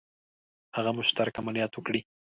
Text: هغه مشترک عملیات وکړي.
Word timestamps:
هغه 0.75 0.91
مشترک 0.99 1.33
عملیات 1.41 1.71
وکړي. 1.75 2.01